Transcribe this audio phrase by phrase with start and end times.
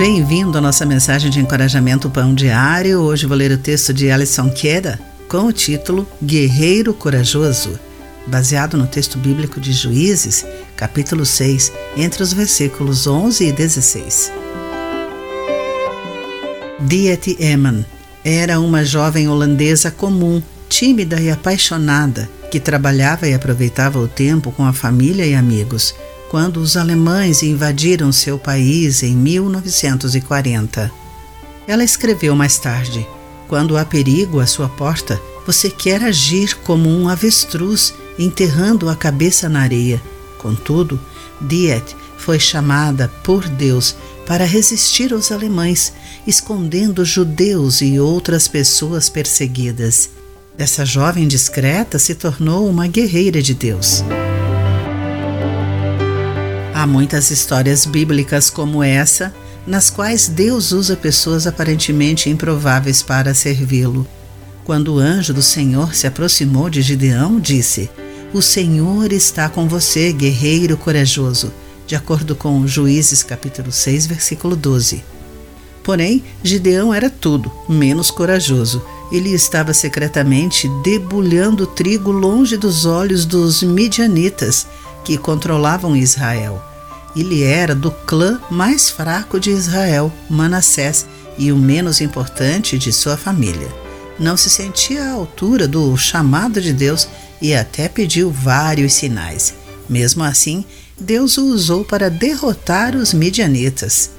[0.00, 3.00] Bem-vindo à nossa mensagem de encorajamento Pão Diário.
[3.00, 7.78] Hoje vou ler o texto de Alison Queda com o título Guerreiro Corajoso,
[8.26, 14.32] baseado no texto bíblico de Juízes, capítulo 6, entre os versículos 11 e 16.
[16.80, 17.84] Diet Eman
[18.24, 24.64] era uma jovem holandesa comum, tímida e apaixonada, que trabalhava e aproveitava o tempo com
[24.64, 25.94] a família e amigos
[26.30, 30.90] quando os alemães invadiram seu país em 1940.
[31.66, 33.04] Ela escreveu mais tarde:
[33.48, 39.48] Quando há perigo à sua porta, você quer agir como um avestruz enterrando a cabeça
[39.48, 40.00] na areia.
[40.38, 41.00] Contudo,
[41.40, 45.92] Diet foi chamada por Deus para resistir aos alemães,
[46.24, 50.10] escondendo judeus e outras pessoas perseguidas.
[50.56, 54.04] Essa jovem discreta se tornou uma guerreira de Deus.
[56.80, 59.34] Há muitas histórias bíblicas como essa,
[59.66, 64.06] nas quais Deus usa pessoas aparentemente improváveis para servi-lo.
[64.64, 67.90] Quando o anjo do Senhor se aproximou de Gideão, disse:
[68.32, 71.52] O Senhor está com você, guerreiro corajoso,
[71.86, 75.04] de acordo com Juízes capítulo 6, versículo 12.
[75.84, 78.82] Porém, Gideão era tudo, menos corajoso.
[79.12, 84.66] Ele estava secretamente debulhando trigo longe dos olhos dos midianitas,
[85.04, 86.69] que controlavam Israel.
[87.14, 93.16] Ele era do clã mais fraco de Israel, Manassés, e o menos importante de sua
[93.16, 93.68] família.
[94.18, 97.08] Não se sentia à altura do chamado de Deus
[97.40, 99.54] e até pediu vários sinais.
[99.88, 100.64] Mesmo assim,
[100.98, 104.10] Deus o usou para derrotar os midianitas.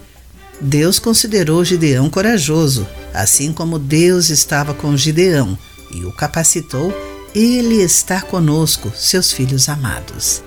[0.60, 5.58] Deus considerou Gideão corajoso, assim como Deus estava com Gideão
[5.94, 6.92] e o capacitou.
[7.34, 10.44] Ele está conosco, seus filhos amados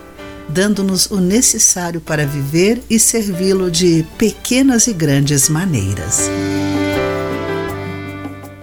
[0.48, 6.28] dando-nos o necessário para viver e servi-lo de pequenas e grandes maneiras.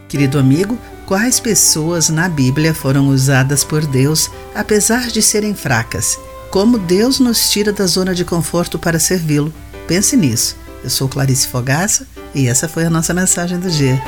[0.07, 6.19] Querido amigo, quais pessoas na Bíblia foram usadas por Deus apesar de serem fracas?
[6.50, 9.53] Como Deus nos tira da zona de conforto para servi-lo?
[9.88, 10.57] Pense nisso.
[10.83, 14.01] Eu sou Clarice Fogaça e essa foi a nossa mensagem do dia.